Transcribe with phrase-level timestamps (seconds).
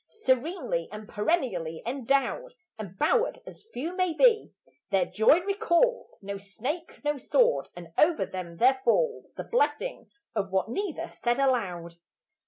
[0.07, 4.51] Serenely and perennially endowed And bowered as few may be,
[4.89, 10.49] their joy recalls No snake, no sword; and over them there falls The blessing of
[10.49, 11.97] what neither says aloud.